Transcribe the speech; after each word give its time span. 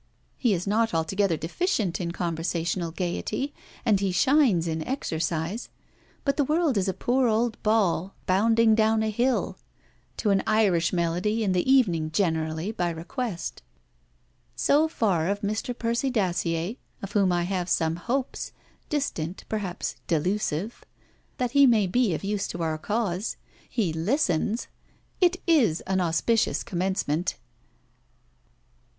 He 0.35 0.55
is 0.55 0.65
not 0.65 0.95
altogether 0.95 1.37
deficient 1.37 2.01
in 2.01 2.09
conversational 2.11 2.89
gaiety, 2.89 3.53
and 3.85 3.99
he 3.99 4.11
shines 4.11 4.67
in 4.67 4.81
exercise. 4.87 5.69
But 6.25 6.37
the 6.37 6.43
world 6.43 6.75
is 6.75 6.87
a 6.87 6.93
poor 6.95 7.27
old 7.27 7.61
ball 7.61 8.15
bounding 8.25 8.73
down 8.73 9.03
a 9.03 9.11
hill 9.11 9.59
to 10.17 10.31
an 10.31 10.41
Irish 10.47 10.91
melody 10.91 11.43
in 11.43 11.51
the 11.51 11.71
evening 11.71 12.09
generally, 12.09 12.71
by 12.71 12.89
request. 12.89 13.61
So 14.55 14.87
far 14.87 15.29
of 15.29 15.41
Mr. 15.41 15.77
Percy 15.77 16.09
Dacier, 16.09 16.77
of 17.03 17.11
whom 17.11 17.31
I 17.31 17.43
have 17.43 17.69
some 17.69 17.97
hopes 17.97 18.53
distant, 18.89 19.43
perhaps 19.49 19.97
delusive 20.07 20.83
that 21.37 21.51
he 21.51 21.67
may 21.67 21.85
be 21.85 22.15
of 22.15 22.23
use 22.23 22.47
to 22.47 22.63
our 22.63 22.79
cause. 22.79 23.37
He 23.69 23.93
listens. 23.93 24.67
It 25.19 25.37
is 25.45 25.81
an 25.81 26.01
auspicious 26.01 26.63
commencement.' 26.63 27.35